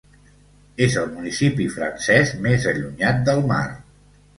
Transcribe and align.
És 0.85 0.95
el 1.01 1.11
municipi 1.11 1.69
francès 1.75 2.35
més 2.49 2.69
allunyat 2.75 3.25
del 3.31 3.49
mar. 3.55 3.65